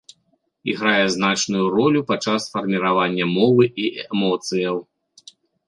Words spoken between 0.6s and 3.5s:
Іграе значную ролю падчас фарміравання